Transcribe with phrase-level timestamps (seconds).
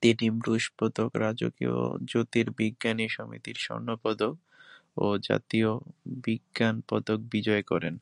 [0.02, 1.76] তিনি ব্রুস পদক, রাজকীয়
[2.10, 4.34] জ্যোতির্বিজ্ঞান সমিতির স্বর্ণপদক
[4.96, 5.70] ও জাতীয়
[6.24, 7.94] বিজ্ঞান পদক বিজয় করেন।